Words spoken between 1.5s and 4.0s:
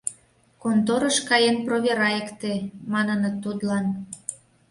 проверайыкте,— маныныт тудлан.